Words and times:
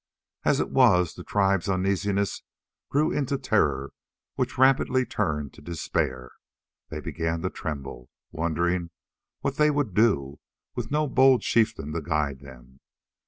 As 0.43 0.59
it 0.59 0.71
was, 0.71 1.13
the 1.13 1.23
tribe's 1.23 1.69
uneasiness 1.69 2.41
grew 2.89 3.11
into 3.11 3.37
terror 3.37 3.93
which 4.33 4.57
rapidly 4.57 5.05
turned 5.05 5.53
to 5.53 5.61
despair. 5.61 6.31
They 6.89 6.99
began 6.99 7.43
to 7.43 7.51
tremble, 7.51 8.09
wondering 8.31 8.89
what 9.41 9.57
they 9.57 9.69
would 9.69 9.93
do 9.93 10.39
with 10.73 10.89
no 10.89 11.05
bold 11.05 11.41
chieftain 11.43 11.93
to 11.93 12.01
guide 12.01 12.39
them. 12.39 12.79